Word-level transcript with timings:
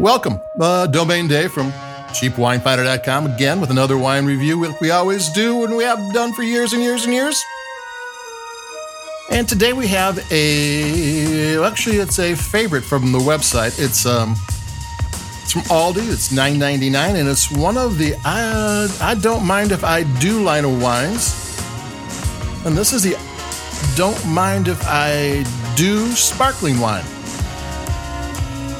Welcome, 0.00 0.40
uh, 0.58 0.86
Domain 0.86 1.28
Dave 1.28 1.52
from 1.52 1.72
cheapwinefinder.com 2.12 3.26
again 3.26 3.60
with 3.60 3.70
another 3.70 3.98
wine 3.98 4.24
review 4.24 4.64
like 4.64 4.80
we 4.80 4.90
always 4.90 5.28
do 5.28 5.62
and 5.62 5.76
we 5.76 5.84
have 5.84 6.14
done 6.14 6.32
for 6.32 6.42
years 6.42 6.72
and 6.72 6.82
years 6.82 7.04
and 7.04 7.12
years. 7.12 7.44
And 9.30 9.46
today 9.46 9.74
we 9.74 9.88
have 9.88 10.18
a 10.32 11.62
actually 11.62 11.98
it's 11.98 12.18
a 12.18 12.34
favorite 12.34 12.82
from 12.82 13.12
the 13.12 13.18
website. 13.18 13.78
It's 13.78 14.06
um 14.06 14.36
it's 15.42 15.52
from 15.52 15.62
Aldi. 15.64 16.10
It's 16.10 16.32
$9.99 16.32 16.94
and 17.20 17.28
it's 17.28 17.50
one 17.52 17.76
of 17.76 17.98
the 17.98 18.16
I, 18.24 18.88
I 19.02 19.14
don't 19.16 19.46
mind 19.46 19.70
if 19.70 19.84
I 19.84 20.04
do 20.18 20.42
line 20.42 20.64
of 20.64 20.80
wines. 20.80 21.34
And 22.64 22.74
this 22.74 22.94
is 22.94 23.02
the 23.02 23.18
don't 23.96 24.26
mind 24.26 24.66
if 24.66 24.82
I 24.86 25.44
do 25.76 26.06
sparkling 26.12 26.80
wine. 26.80 27.04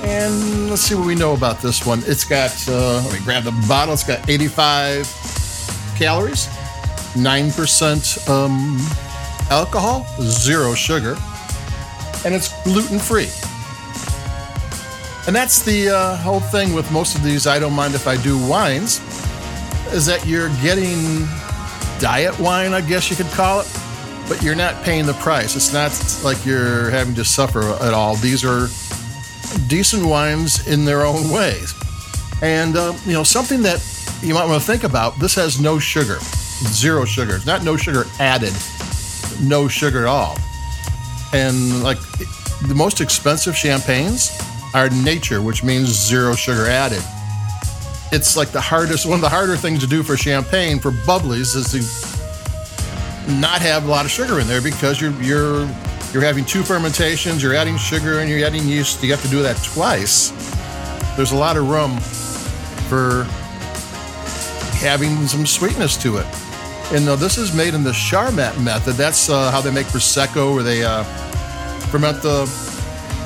And 0.02 0.70
let's 0.70 0.82
see 0.82 0.94
what 0.94 1.06
we 1.06 1.14
know 1.14 1.34
about 1.34 1.60
this 1.60 1.86
one. 1.86 2.02
It's 2.06 2.24
got, 2.24 2.52
uh, 2.68 3.02
let 3.04 3.12
me 3.12 3.20
grab 3.24 3.44
the 3.44 3.66
bottle. 3.68 3.94
It's 3.94 4.04
got 4.04 4.28
85 4.28 5.04
calories, 5.96 6.46
9% 7.14 8.28
um, 8.28 8.78
alcohol, 9.50 10.06
zero 10.22 10.74
sugar, 10.74 11.16
and 12.24 12.34
it's 12.34 12.48
gluten 12.64 12.98
free. 12.98 13.28
And 15.26 15.36
that's 15.36 15.62
the 15.62 15.90
uh, 15.90 16.16
whole 16.16 16.40
thing 16.40 16.72
with 16.72 16.90
most 16.90 17.14
of 17.14 17.22
these 17.22 17.46
I 17.46 17.58
don't 17.58 17.74
mind 17.74 17.94
if 17.94 18.06
I 18.06 18.16
do 18.22 18.38
wines, 18.48 19.00
is 19.92 20.06
that 20.06 20.26
you're 20.26 20.48
getting 20.62 21.28
diet 22.00 22.38
wine, 22.40 22.72
I 22.72 22.80
guess 22.80 23.10
you 23.10 23.16
could 23.16 23.30
call 23.32 23.60
it, 23.60 23.80
but 24.28 24.42
you're 24.42 24.54
not 24.54 24.82
paying 24.82 25.04
the 25.04 25.12
price. 25.14 25.54
It's 25.56 25.72
not 25.72 25.92
like 26.24 26.46
you're 26.46 26.88
having 26.90 27.14
to 27.16 27.24
suffer 27.24 27.60
at 27.82 27.92
all. 27.92 28.16
These 28.16 28.44
are 28.44 28.68
decent 29.68 30.04
wines 30.04 30.66
in 30.66 30.84
their 30.84 31.04
own 31.04 31.30
ways. 31.30 31.74
And, 32.42 32.76
uh, 32.76 32.94
you 33.04 33.12
know, 33.12 33.22
something 33.22 33.62
that 33.62 33.80
you 34.22 34.34
might 34.34 34.46
want 34.46 34.60
to 34.60 34.66
think 34.66 34.84
about 34.84 35.18
this 35.18 35.34
has 35.34 35.60
no 35.60 35.78
sugar, 35.78 36.18
zero 36.68 37.04
sugar. 37.04 37.36
It's 37.36 37.46
not 37.46 37.62
no 37.62 37.76
sugar 37.76 38.04
added, 38.18 38.54
no 39.40 39.68
sugar 39.68 40.00
at 40.00 40.06
all. 40.06 40.36
And, 41.32 41.82
like, 41.82 41.98
the 42.66 42.74
most 42.74 43.00
expensive 43.00 43.56
champagnes 43.56 44.30
are 44.74 44.88
nature, 44.90 45.42
which 45.42 45.62
means 45.62 45.88
zero 45.88 46.34
sugar 46.34 46.66
added. 46.66 47.02
It's 48.12 48.36
like 48.36 48.50
the 48.50 48.60
hardest, 48.60 49.06
one 49.06 49.16
of 49.16 49.20
the 49.20 49.28
harder 49.28 49.56
things 49.56 49.80
to 49.80 49.86
do 49.86 50.02
for 50.02 50.16
champagne, 50.16 50.78
for 50.78 50.90
bubblies, 50.90 51.54
is 51.54 51.72
to 51.72 53.32
not 53.34 53.62
have 53.62 53.84
a 53.84 53.88
lot 53.88 54.04
of 54.04 54.10
sugar 54.10 54.40
in 54.40 54.46
there 54.48 54.60
because 54.60 55.00
you're, 55.00 55.12
you're 55.22 55.68
you're 56.12 56.22
having 56.22 56.44
two 56.44 56.62
fermentations, 56.62 57.42
you're 57.42 57.54
adding 57.54 57.76
sugar 57.76 58.18
and 58.18 58.28
you're 58.28 58.44
adding 58.44 58.66
yeast. 58.66 59.02
You 59.02 59.10
have 59.12 59.22
to 59.22 59.28
do 59.28 59.42
that 59.42 59.56
twice. 59.62 60.30
There's 61.16 61.32
a 61.32 61.36
lot 61.36 61.56
of 61.56 61.68
room 61.68 61.98
for 62.88 63.24
having 64.80 65.26
some 65.26 65.46
sweetness 65.46 65.96
to 66.02 66.16
it. 66.16 66.26
And 66.92 67.08
uh, 67.08 67.14
this 67.14 67.38
is 67.38 67.54
made 67.54 67.74
in 67.74 67.84
the 67.84 67.92
Charmat 67.92 68.60
method. 68.60 68.94
That's 68.94 69.28
uh, 69.28 69.50
how 69.52 69.60
they 69.60 69.70
make 69.70 69.86
Prosecco, 69.86 70.54
where 70.54 70.64
they 70.64 70.82
uh, 70.82 71.04
ferment 71.90 72.22
the 72.22 72.46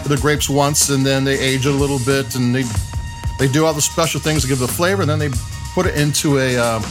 the 0.06 0.16
grapes 0.18 0.50
once 0.50 0.90
and 0.90 1.05
then 1.05 1.24
they 1.24 1.38
age 1.38 1.64
it 1.64 1.70
a 1.70 1.77
little 1.77 1.98
bit 2.00 2.34
and 2.34 2.55
they 2.55 2.62
they 3.38 3.48
do 3.48 3.64
all 3.64 3.72
the 3.72 3.80
special 3.80 4.20
things 4.20 4.42
to 4.42 4.48
give 4.48 4.58
the 4.58 4.68
flavor. 4.68 5.00
And 5.00 5.10
then 5.10 5.18
they 5.18 5.30
put 5.72 5.86
it 5.86 5.96
into 5.96 6.38
a 6.38 6.56
uh, 6.56 6.82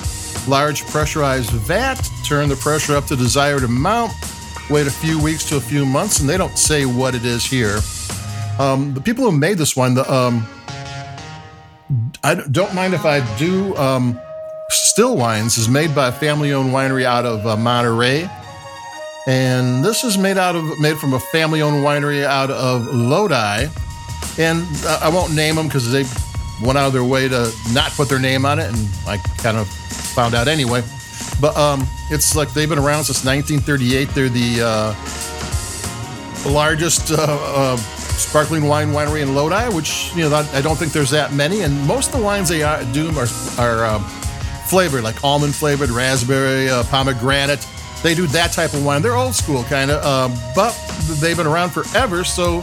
large 0.47 0.85
pressurized 0.87 1.51
vat, 1.51 2.09
turn 2.25 2.49
the 2.49 2.55
pressure 2.55 2.95
up 2.95 3.05
to 3.05 3.15
desired 3.15 3.63
amount, 3.63 4.13
wait 4.69 4.87
a 4.87 4.91
few 4.91 5.21
weeks 5.21 5.47
to 5.49 5.57
a 5.57 5.61
few 5.61 5.85
months, 5.85 6.19
and 6.19 6.29
they 6.29 6.37
don't 6.37 6.57
say 6.57 6.85
what 6.85 7.15
it 7.15 7.25
is 7.25 7.45
here. 7.45 7.79
Um, 8.59 8.93
the 8.93 9.01
people 9.01 9.25
who 9.25 9.31
made 9.31 9.57
this 9.57 9.75
one, 9.75 9.93
the, 9.93 10.11
um, 10.11 10.45
I 12.23 12.35
don't 12.35 12.73
mind 12.73 12.93
if 12.93 13.05
I 13.05 13.21
do. 13.37 13.75
Um, 13.77 14.19
Still 14.69 15.17
Wines 15.17 15.57
is 15.57 15.67
made 15.69 15.93
by 15.93 16.07
a 16.07 16.11
family-owned 16.11 16.71
winery 16.71 17.03
out 17.03 17.25
of 17.25 17.45
uh, 17.45 17.55
Monterey, 17.57 18.29
and 19.27 19.83
this 19.83 20.03
is 20.03 20.17
made 20.17 20.37
out 20.37 20.55
of 20.55 20.63
made 20.79 20.97
from 20.97 21.13
a 21.13 21.19
family-owned 21.19 21.83
winery 21.83 22.23
out 22.23 22.49
of 22.49 22.87
Lodi. 22.87 23.67
And 24.39 24.65
uh, 24.85 24.99
I 25.03 25.09
won't 25.09 25.33
name 25.33 25.55
them 25.55 25.67
because 25.67 25.91
they 25.91 26.05
went 26.65 26.77
out 26.77 26.87
of 26.87 26.93
their 26.93 27.03
way 27.03 27.27
to 27.27 27.53
not 27.71 27.91
put 27.91 28.09
their 28.09 28.19
name 28.19 28.45
on 28.45 28.57
it, 28.57 28.67
and 28.73 28.89
I 29.07 29.17
kind 29.37 29.57
of 29.57 29.67
found 29.67 30.33
out 30.33 30.47
anyway. 30.47 30.81
But 31.39 31.57
um, 31.57 31.87
it's 32.09 32.35
like 32.35 32.53
they've 32.53 32.69
been 32.69 32.79
around 32.79 33.05
since 33.05 33.25
1938. 33.25 34.09
They're 34.09 34.29
the 34.29 34.61
uh, 34.61 36.51
largest 36.51 37.11
uh, 37.11 37.15
uh, 37.17 37.77
sparkling 37.77 38.65
wine 38.65 38.89
winery 38.89 39.21
in 39.21 39.35
Lodi, 39.35 39.73
which 39.75 40.11
you 40.15 40.27
know 40.29 40.35
I 40.53 40.61
don't 40.61 40.77
think 40.77 40.91
there's 40.91 41.11
that 41.11 41.33
many. 41.33 41.61
And 41.61 41.85
most 41.87 42.13
of 42.13 42.19
the 42.19 42.23
wines 42.23 42.49
they 42.49 42.59
do 42.91 43.09
are, 43.17 43.27
are 43.57 43.85
um, 43.85 44.03
flavored, 44.67 45.03
like 45.03 45.23
almond 45.23 45.55
flavored, 45.55 45.89
raspberry, 45.89 46.69
uh, 46.69 46.83
pomegranate. 46.83 47.67
They 48.01 48.13
do 48.13 48.27
that 48.27 48.51
type 48.51 48.73
of 48.73 48.85
wine. 48.85 49.01
They're 49.01 49.15
old 49.15 49.33
school 49.33 49.63
kind 49.63 49.89
of, 49.89 50.03
um, 50.03 50.37
but 50.55 50.73
they've 51.21 51.37
been 51.37 51.47
around 51.47 51.69
forever. 51.69 52.23
So 52.23 52.61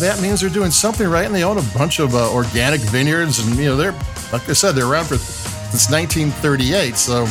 that 0.00 0.18
means 0.20 0.40
they're 0.40 0.50
doing 0.50 0.70
something 0.70 1.08
right, 1.08 1.26
and 1.26 1.34
they 1.34 1.44
own 1.44 1.58
a 1.58 1.78
bunch 1.78 2.00
of 2.00 2.14
uh, 2.14 2.32
organic 2.32 2.80
vineyards, 2.80 3.38
and 3.38 3.56
you 3.56 3.66
know 3.66 3.76
they're 3.76 3.94
like 4.32 4.48
I 4.48 4.54
said, 4.54 4.72
they're 4.72 4.86
around 4.86 5.06
for 5.06 5.18
since 5.18 5.90
1938. 5.90 6.96
So 6.96 7.26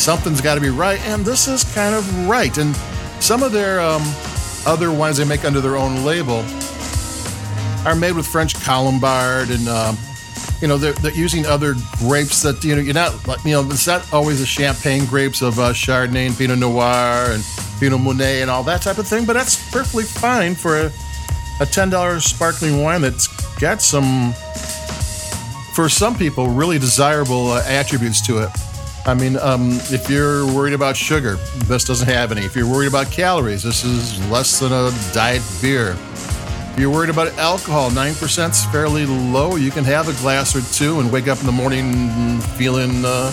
something's 0.00 0.40
got 0.40 0.54
to 0.54 0.60
be 0.60 0.70
right, 0.70 0.98
and 1.06 1.24
this 1.24 1.46
is 1.46 1.62
kind 1.74 1.94
of 1.94 2.28
right. 2.28 2.56
And 2.56 2.74
some 3.20 3.42
of 3.42 3.52
their 3.52 3.80
um, 3.80 4.02
other 4.66 4.90
wines 4.90 5.18
they 5.18 5.24
make 5.24 5.44
under 5.44 5.60
their 5.60 5.76
own 5.76 6.04
label 6.04 6.44
are 7.86 7.94
made 7.94 8.12
with 8.12 8.26
French 8.26 8.54
Colombard, 8.54 9.50
and 9.50 9.68
um, 9.68 9.98
you 10.60 10.68
know 10.68 10.78
they're, 10.78 10.94
they're, 10.94 11.12
using 11.12 11.44
other 11.44 11.74
grapes 11.98 12.42
that 12.42 12.64
you 12.64 12.74
know 12.74 12.80
you're 12.80 12.94
not 12.94 13.12
you 13.44 13.52
know 13.52 13.62
it's 13.66 13.86
not 13.86 14.10
always 14.12 14.40
the 14.40 14.46
champagne 14.46 15.04
grapes 15.04 15.42
of 15.42 15.58
uh, 15.58 15.72
Chardonnay 15.72 16.26
and 16.26 16.36
Pinot 16.36 16.58
Noir 16.58 17.32
and 17.32 17.44
Pinot 17.78 18.00
Meunier 18.00 18.40
and 18.40 18.50
all 18.50 18.62
that 18.64 18.82
type 18.82 18.98
of 18.98 19.06
thing, 19.06 19.26
but 19.26 19.34
that's 19.34 19.70
perfectly 19.70 20.04
fine 20.04 20.54
for 20.54 20.78
a, 20.78 20.92
a 21.60 21.66
ten 21.66 21.90
dollars 21.90 22.24
sparkling 22.24 22.82
wine 22.82 23.02
that's 23.02 23.28
got 23.60 23.82
some 23.82 24.32
for 25.74 25.88
some 25.88 26.16
people 26.16 26.48
really 26.48 26.78
desirable 26.78 27.52
uh, 27.52 27.62
attributes 27.66 28.26
to 28.26 28.42
it. 28.42 28.50
I 29.06 29.14
mean, 29.14 29.38
um, 29.38 29.70
if 29.90 30.10
you're 30.10 30.46
worried 30.46 30.74
about 30.74 30.96
sugar, 30.96 31.36
this 31.64 31.84
doesn't 31.84 32.08
have 32.08 32.32
any. 32.32 32.44
If 32.44 32.54
you're 32.54 32.68
worried 32.68 32.88
about 32.88 33.10
calories, 33.10 33.62
this 33.62 33.82
is 33.82 34.24
less 34.30 34.60
than 34.60 34.72
a 34.72 34.90
diet 35.14 35.42
beer. 35.62 35.96
If 36.72 36.78
you're 36.78 36.90
worried 36.90 37.10
about 37.10 37.28
alcohol, 37.38 37.90
9% 37.90 38.50
is 38.50 38.64
fairly 38.66 39.06
low. 39.06 39.56
You 39.56 39.70
can 39.70 39.84
have 39.84 40.08
a 40.08 40.12
glass 40.20 40.54
or 40.54 40.60
two 40.76 41.00
and 41.00 41.10
wake 41.10 41.28
up 41.28 41.40
in 41.40 41.46
the 41.46 41.52
morning 41.52 42.40
feeling 42.58 43.02
uh, 43.04 43.32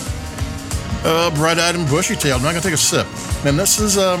uh, 1.04 1.34
bright 1.34 1.58
eyed 1.58 1.74
and 1.74 1.88
bushy 1.88 2.16
tailed. 2.16 2.40
I'm 2.40 2.44
not 2.44 2.52
going 2.52 2.62
to 2.62 2.68
take 2.68 2.74
a 2.74 2.76
sip. 2.76 3.06
And 3.44 3.58
this 3.58 3.78
is, 3.78 3.98
um, 3.98 4.20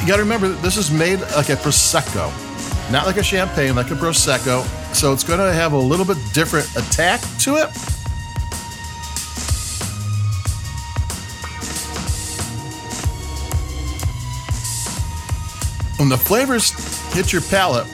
you 0.00 0.08
got 0.08 0.16
to 0.16 0.22
remember, 0.22 0.48
this 0.48 0.76
is 0.76 0.90
made 0.90 1.20
like 1.20 1.50
a 1.50 1.56
Prosecco, 1.56 2.32
not 2.90 3.06
like 3.06 3.16
a 3.16 3.22
champagne, 3.22 3.76
like 3.76 3.90
a 3.92 3.94
Prosecco. 3.94 4.64
So 4.92 5.12
it's 5.12 5.24
going 5.24 5.38
to 5.38 5.52
have 5.52 5.72
a 5.72 5.78
little 5.78 6.04
bit 6.04 6.18
different 6.32 6.68
attack 6.76 7.20
to 7.40 7.56
it. 7.56 7.93
When 16.04 16.10
the 16.10 16.18
flavors 16.18 16.70
hit 17.14 17.32
your 17.32 17.40
palate, 17.40 17.86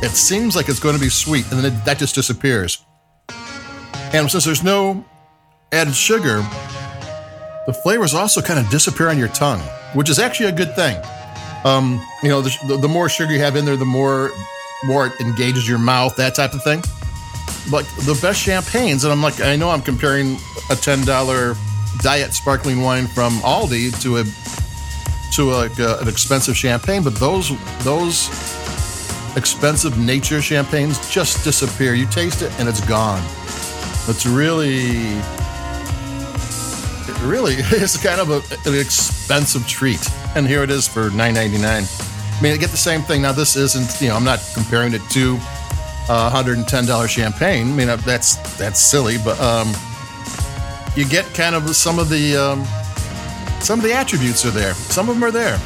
it 0.00 0.10
seems 0.10 0.54
like 0.54 0.68
it's 0.68 0.78
going 0.78 0.94
to 0.94 1.00
be 1.00 1.08
sweet, 1.08 1.44
and 1.50 1.58
then 1.58 1.72
it, 1.72 1.84
that 1.84 1.98
just 1.98 2.14
disappears. 2.14 2.84
And 4.12 4.30
since 4.30 4.44
there's 4.44 4.62
no 4.62 5.04
added 5.72 5.96
sugar, 5.96 6.36
the 7.66 7.72
flavors 7.82 8.14
also 8.14 8.40
kind 8.40 8.60
of 8.60 8.70
disappear 8.70 9.08
on 9.08 9.18
your 9.18 9.26
tongue, 9.26 9.58
which 9.94 10.08
is 10.08 10.20
actually 10.20 10.50
a 10.50 10.52
good 10.52 10.76
thing. 10.76 11.02
Um, 11.64 12.00
you 12.22 12.28
know, 12.28 12.42
the, 12.42 12.76
the, 12.80 12.86
more 12.86 13.08
sugar 13.08 13.32
you 13.32 13.40
have 13.40 13.56
in 13.56 13.64
there, 13.64 13.76
the 13.76 13.84
more 13.84 14.30
more 14.84 15.08
it 15.08 15.20
engages 15.20 15.68
your 15.68 15.78
mouth, 15.78 16.14
that 16.14 16.36
type 16.36 16.54
of 16.54 16.62
thing. 16.62 16.80
But 17.72 17.86
the 18.04 18.16
best 18.22 18.40
champagnes, 18.40 19.02
and 19.02 19.12
I'm 19.12 19.20
like, 19.20 19.40
I 19.40 19.56
know 19.56 19.70
I'm 19.70 19.82
comparing 19.82 20.36
a 20.70 20.76
ten 20.76 21.04
dollar 21.04 21.56
diet 22.02 22.34
sparkling 22.34 22.82
wine 22.82 23.08
from 23.08 23.32
Aldi 23.38 24.00
to 24.02 24.18
a 24.18 24.24
to 25.32 25.50
a, 25.52 25.70
uh, 25.78 25.98
an 26.00 26.08
expensive 26.08 26.56
champagne, 26.56 27.02
but 27.02 27.14
those 27.16 27.50
those 27.84 28.28
expensive 29.36 29.98
nature 29.98 30.40
champagnes 30.40 30.98
just 31.10 31.44
disappear. 31.44 31.94
You 31.94 32.06
taste 32.06 32.42
it 32.42 32.52
and 32.58 32.68
it's 32.68 32.80
gone. 32.86 33.22
It's 34.08 34.24
really, 34.24 35.18
it 37.08 37.22
really 37.22 37.54
is 37.72 37.96
kind 37.96 38.20
of 38.20 38.30
a, 38.30 38.68
an 38.68 38.78
expensive 38.78 39.66
treat. 39.66 40.00
And 40.34 40.46
here 40.46 40.62
it 40.62 40.70
is 40.70 40.88
for 40.88 41.10
$9.99. 41.10 42.36
I 42.38 42.42
mean, 42.42 42.52
I 42.52 42.56
get 42.56 42.70
the 42.70 42.76
same 42.76 43.02
thing. 43.02 43.22
Now, 43.22 43.32
this 43.32 43.56
isn't, 43.56 44.00
you 44.00 44.08
know, 44.08 44.16
I'm 44.16 44.24
not 44.24 44.40
comparing 44.54 44.94
it 44.94 45.02
to 45.10 45.36
uh, 46.08 46.30
$110 46.30 47.08
champagne. 47.08 47.72
I 47.72 47.74
mean, 47.74 47.86
that's 48.04 48.36
that's 48.58 48.78
silly, 48.78 49.16
but 49.24 49.40
um, 49.40 49.72
you 50.94 51.06
get 51.06 51.24
kind 51.34 51.54
of 51.54 51.74
some 51.74 51.98
of 51.98 52.08
the 52.08 52.36
um, 52.36 52.64
some 53.66 53.80
of 53.80 53.84
the 53.84 53.92
attributes 53.92 54.46
are 54.46 54.52
there. 54.52 54.74
Some 54.74 55.08
of 55.08 55.16
them 55.16 55.24
are 55.24 55.32
there. 55.32 55.58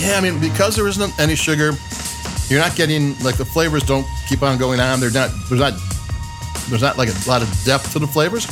Yeah, 0.00 0.16
I 0.16 0.20
mean, 0.22 0.40
because 0.40 0.74
there 0.74 0.88
isn't 0.88 1.20
any 1.20 1.34
sugar, 1.34 1.72
you're 2.48 2.60
not 2.60 2.74
getting 2.76 3.18
like 3.18 3.36
the 3.36 3.44
flavors 3.44 3.82
don't 3.82 4.06
keep 4.26 4.42
on 4.42 4.56
going 4.56 4.80
on. 4.80 5.00
They're 5.00 5.10
not 5.10 5.30
there's 5.50 5.60
not 5.60 5.74
there's 6.70 6.80
not 6.80 6.96
like 6.96 7.10
a 7.10 7.28
lot 7.28 7.42
of 7.42 7.62
depth 7.66 7.92
to 7.92 7.98
the 7.98 8.06
flavors. 8.06 8.46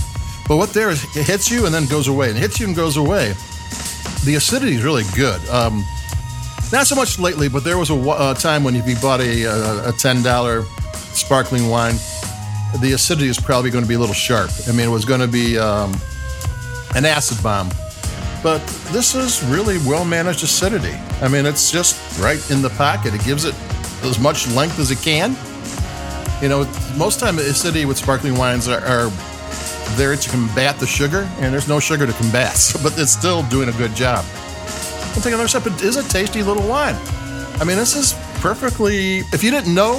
But 0.47 0.57
what 0.57 0.75
there 0.75 0.91
is, 0.91 1.03
it 1.17 1.27
hits 1.27 1.51
you 1.51 1.65
and 1.65 1.75
then 1.75 1.87
goes 1.87 2.09
away, 2.09 2.29
and 2.29 2.37
it 2.37 2.43
hits 2.43 2.61
you 2.61 2.67
and 2.67 2.77
goes 2.77 2.99
away. 2.99 3.33
The 4.27 4.35
acidity 4.37 4.75
is 4.75 4.85
really 4.85 5.05
good. 5.17 5.41
Um, 5.49 5.83
not 6.73 6.87
so 6.87 6.95
much 6.95 7.19
lately, 7.19 7.49
but 7.49 7.65
there 7.65 7.79
was 7.79 7.89
a 7.89 8.35
time 8.35 8.65
when 8.65 8.77
if 8.77 8.87
you 8.87 8.97
bought 8.97 9.21
a, 9.21 9.45
a, 9.45 9.89
a 9.89 9.93
ten 9.93 10.23
dollar 10.23 10.65
sparkling 11.15 11.71
wine, 11.71 11.95
the 12.79 12.93
acidity 12.93 13.29
is 13.29 13.39
probably 13.39 13.71
going 13.71 13.85
to 13.85 13.89
be 13.89 13.95
a 13.95 13.99
little 13.99 14.15
sharp. 14.15 14.51
I 14.69 14.73
mean, 14.73 14.87
it 14.87 14.91
was 14.91 15.05
going 15.05 15.21
to 15.21 15.29
be 15.29 15.59
um, 15.59 15.95
an 16.95 17.05
acid 17.05 17.43
bomb. 17.43 17.71
But 18.43 18.65
this 18.91 19.15
is 19.15 19.43
really 19.45 19.79
well 19.79 20.05
managed 20.05 20.43
acidity. 20.43 20.95
I 21.21 21.29
mean, 21.29 21.45
it's 21.45 21.71
just 21.71 22.19
right 22.21 22.41
in 22.51 22.63
the 22.63 22.71
pocket. 22.71 23.15
It 23.15 23.23
gives 23.25 23.45
it 23.45 23.55
as 24.03 24.19
much 24.19 24.49
length 24.49 24.79
as 24.79 24.91
it 24.91 24.99
can. 25.03 25.37
You 26.43 26.49
know, 26.49 26.65
most 26.97 27.21
time 27.21 27.39
acidity 27.39 27.85
with 27.85 27.99
sparkling 27.99 28.37
wines 28.37 28.67
are, 28.67 28.81
are 28.81 29.11
there 29.97 30.17
to 30.17 30.31
combat 30.31 30.79
the 30.79 30.87
sugar, 30.87 31.29
and 31.39 31.53
there's 31.53 31.69
no 31.69 31.81
sugar 31.81 32.07
to 32.07 32.13
combat, 32.15 32.55
but 32.83 32.97
it's 32.97 33.13
still 33.13 33.43
doing 33.45 33.69
a 33.69 33.73
good 33.73 33.95
job. 33.95 34.25
I'll 35.15 35.21
take 35.21 35.35
another 35.35 35.49
sip. 35.49 35.67
It 35.67 35.83
is 35.83 35.97
a 35.97 36.09
tasty 36.09 36.43
little 36.43 36.67
wine. 36.67 36.97
I 37.61 37.65
mean, 37.65 37.77
this 37.77 37.95
is 37.95 38.15
perfectly. 38.41 39.19
If 39.33 39.43
you 39.43 39.51
didn't 39.51 39.75
know 39.75 39.99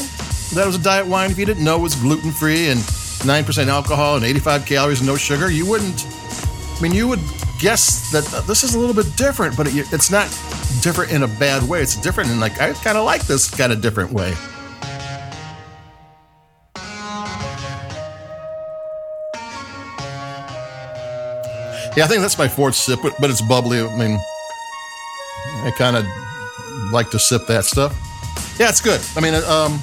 that 0.56 0.65
was 0.65 0.75
a 0.75 0.83
diet 0.83 1.07
wine, 1.07 1.31
if 1.31 1.39
you 1.39 1.45
didn't 1.45 1.63
know 1.63 1.80
was 1.80 1.95
gluten 1.95 2.31
free 2.31 2.68
and 2.69 2.80
9% 2.80 3.68
alcohol 3.68 4.18
and 4.18 4.25
85 4.25 4.65
calories 4.65 5.00
and 5.00 5.07
no 5.07 5.15
sugar, 5.15 5.50
you 5.50 5.65
wouldn't. 5.65 6.06
I 6.06 6.81
mean, 6.81 6.94
you 6.94 7.07
would 7.07 7.21
guess 7.59 8.12
that 8.12 8.25
this 8.48 8.63
is 8.63 8.75
a 8.75 8.80
little 8.80 8.95
bit 8.95 9.15
different, 9.15 9.56
but 9.56 9.68
it, 9.68 9.92
it's 9.94 10.09
not 10.12 10.27
different 10.81 11.12
in 11.12 11.24
a 11.24 11.27
bad 11.27 11.63
way. 11.63 11.81
It's 11.81 11.95
different 11.95 12.31
in 12.31 12.39
like, 12.39 12.59
I 12.59 12.74
kind 12.74 12.98
of 12.98 13.06
like 13.06 13.21
this 13.24 13.50
kind 13.50 13.71
of 13.71 13.81
different 13.81 14.12
way. 14.12 14.33
Yeah, 21.95 22.06
I 22.06 22.07
think 22.07 22.21
that's 22.21 22.38
my 22.38 22.47
fourth 22.47 22.75
sip, 22.75 23.00
but, 23.04 23.13
but 23.19 23.30
it's 23.30 23.42
bubbly. 23.42 23.81
I 23.81 23.97
mean, 23.97 24.18
I 25.65 25.71
kind 25.77 25.97
of 25.97 26.06
like 26.92 27.09
to 27.12 27.19
sip 27.19 27.47
that 27.47 27.65
stuff. 27.65 27.94
Yeah, 28.59 28.69
it's 28.69 28.81
good. 28.81 29.01
I 29.15 29.19
mean, 29.19 29.36
um, 29.36 29.80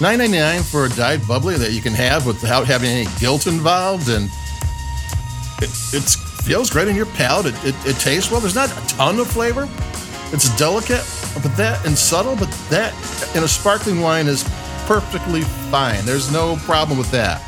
nine 0.00 0.18
ninety 0.18 0.38
nine 0.38 0.62
for 0.62 0.84
a 0.86 0.88
diet 0.90 1.26
bubbly 1.26 1.56
that 1.56 1.72
you 1.72 1.80
can 1.80 1.94
have 1.94 2.26
without 2.26 2.66
having 2.66 2.90
any 2.90 3.06
guilt 3.18 3.46
involved, 3.46 4.08
and 4.08 4.26
it 5.60 5.70
it's, 5.92 6.16
feels 6.42 6.70
great 6.70 6.88
in 6.88 6.96
your 6.96 7.06
palate. 7.06 7.46
It, 7.46 7.64
it, 7.64 7.86
it 7.86 7.96
tastes 7.96 8.30
well. 8.30 8.40
There's 8.40 8.54
not 8.54 8.70
a 8.70 8.86
ton 8.88 9.18
of 9.18 9.28
flavor. 9.28 9.68
It's 10.32 10.54
delicate, 10.56 11.04
but 11.42 11.56
that 11.56 11.84
and 11.86 11.96
subtle, 11.96 12.36
but 12.36 12.50
that 12.70 12.92
in 13.34 13.42
a 13.42 13.48
sparkling 13.48 14.00
wine 14.00 14.26
is 14.26 14.44
perfectly 14.86 15.42
fine. 15.70 16.04
There's 16.04 16.32
no 16.32 16.56
problem 16.64 16.98
with 16.98 17.10
that. 17.10 17.40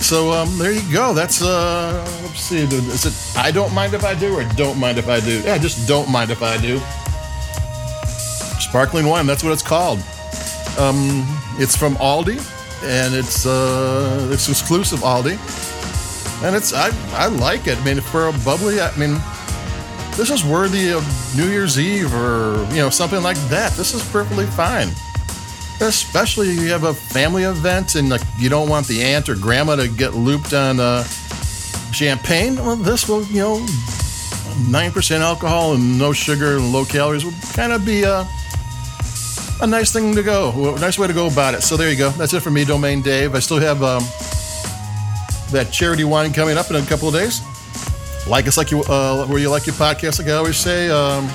So 0.00 0.32
um, 0.32 0.58
there 0.58 0.72
you 0.72 0.82
go. 0.92 1.12
That's 1.12 1.42
uh, 1.42 2.04
let's 2.22 2.40
see. 2.40 2.62
Is 2.62 3.04
it 3.04 3.38
I 3.38 3.50
don't 3.50 3.74
mind 3.74 3.94
if 3.94 4.04
I 4.04 4.14
do 4.14 4.34
or 4.34 4.44
don't 4.54 4.78
mind 4.78 4.98
if 4.98 5.08
I 5.08 5.20
do? 5.20 5.40
Yeah, 5.40 5.58
just 5.58 5.86
don't 5.88 6.10
mind 6.10 6.30
if 6.30 6.42
I 6.42 6.56
do. 6.56 6.78
Sparkling 8.60 9.06
wine. 9.06 9.26
That's 9.26 9.42
what 9.42 9.52
it's 9.52 9.62
called. 9.62 10.00
Um, 10.78 11.24
it's 11.58 11.76
from 11.76 11.94
Aldi, 11.96 12.38
and 12.84 13.14
it's 13.14 13.46
uh, 13.46 14.28
it's 14.32 14.48
exclusive 14.48 15.00
Aldi, 15.00 15.36
and 16.44 16.56
it's 16.56 16.72
I 16.72 16.90
I 17.12 17.28
like 17.28 17.66
it. 17.66 17.78
I 17.78 17.84
mean, 17.84 18.00
for 18.00 18.28
a 18.28 18.32
bubbly, 18.44 18.80
I 18.80 18.94
mean, 18.96 19.20
this 20.16 20.30
is 20.30 20.44
worthy 20.44 20.92
of 20.92 21.04
New 21.36 21.48
Year's 21.48 21.78
Eve 21.78 22.12
or 22.14 22.66
you 22.70 22.78
know 22.78 22.90
something 22.90 23.22
like 23.22 23.38
that. 23.48 23.72
This 23.72 23.94
is 23.94 24.02
perfectly 24.10 24.46
fine 24.46 24.88
especially 25.80 26.50
if 26.50 26.58
you 26.58 26.70
have 26.70 26.84
a 26.84 26.94
family 26.94 27.44
event 27.44 27.94
and 27.94 28.08
like 28.08 28.22
you 28.36 28.48
don't 28.48 28.68
want 28.68 28.86
the 28.88 29.02
aunt 29.02 29.28
or 29.28 29.36
grandma 29.36 29.76
to 29.76 29.88
get 29.88 30.14
looped 30.14 30.52
on 30.52 30.80
uh, 30.80 31.04
champagne. 31.92 32.56
Well, 32.56 32.76
this 32.76 33.08
will, 33.08 33.24
you 33.24 33.40
know, 33.40 33.66
nine 34.68 34.90
percent 34.90 35.22
alcohol 35.22 35.74
and 35.74 35.98
no 35.98 36.12
sugar 36.12 36.56
and 36.56 36.72
low 36.72 36.84
calories 36.84 37.24
would 37.24 37.34
kind 37.54 37.72
of 37.72 37.84
be 37.84 38.02
a 38.02 38.26
a 39.60 39.66
nice 39.66 39.92
thing 39.92 40.14
to 40.14 40.22
go, 40.22 40.74
a 40.76 40.80
nice 40.80 40.98
way 40.98 41.06
to 41.06 41.12
go 41.12 41.26
about 41.26 41.54
it. 41.54 41.62
So 41.62 41.76
there 41.76 41.90
you 41.90 41.96
go. 41.96 42.10
That's 42.10 42.32
it 42.32 42.40
for 42.40 42.50
me, 42.50 42.64
Domain 42.64 43.02
Dave. 43.02 43.34
I 43.34 43.40
still 43.40 43.58
have 43.58 43.82
um, 43.82 44.02
that 45.50 45.70
charity 45.72 46.04
wine 46.04 46.32
coming 46.32 46.56
up 46.56 46.70
in 46.70 46.76
a 46.76 46.84
couple 46.86 47.08
of 47.08 47.14
days. 47.14 47.40
Like 48.26 48.46
us, 48.46 48.56
like 48.56 48.70
you, 48.70 48.82
uh, 48.82 49.26
where 49.26 49.38
you 49.38 49.50
like 49.50 49.66
your 49.66 49.74
podcast, 49.76 50.18
like 50.18 50.28
I 50.28 50.32
always 50.32 50.56
say. 50.56 50.90
Um, 50.90 51.28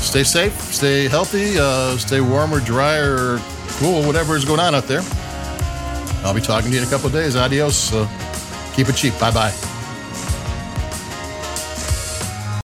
stay 0.00 0.24
safe, 0.24 0.58
stay 0.72 1.08
healthy, 1.08 1.58
uh, 1.58 1.96
stay 1.98 2.20
warm 2.20 2.52
or 2.52 2.60
dry 2.60 2.96
or 2.96 3.38
cool, 3.78 4.02
whatever 4.02 4.36
is 4.36 4.44
going 4.44 4.60
on 4.60 4.74
out 4.74 4.84
there. 4.84 5.02
I'll 6.24 6.34
be 6.34 6.40
talking 6.40 6.70
to 6.70 6.76
you 6.76 6.82
in 6.82 6.88
a 6.88 6.90
couple 6.90 7.06
of 7.06 7.12
days. 7.12 7.36
Adios. 7.36 7.92
Uh, 7.92 8.06
keep 8.74 8.88
it 8.88 8.96
cheap. 8.96 9.18
Bye 9.18 9.30
bye. 9.30 9.69